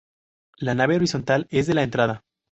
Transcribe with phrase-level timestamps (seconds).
[0.57, 2.23] La nave horizontal es la de entrada.